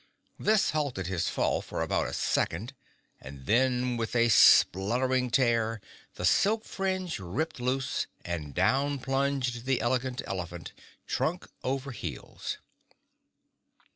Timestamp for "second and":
2.13-3.45